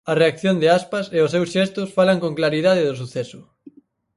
[0.11, 3.39] A reacción de Aspas e os seus xestos falan con claridade do suceso.